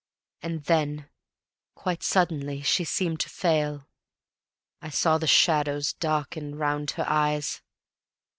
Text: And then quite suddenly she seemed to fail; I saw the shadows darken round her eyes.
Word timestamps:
And 0.41 0.63
then 0.63 1.11
quite 1.75 2.01
suddenly 2.01 2.63
she 2.63 2.83
seemed 2.83 3.19
to 3.19 3.29
fail; 3.29 3.87
I 4.81 4.89
saw 4.89 5.19
the 5.19 5.27
shadows 5.27 5.93
darken 5.93 6.55
round 6.55 6.89
her 6.97 7.05
eyes. 7.07 7.61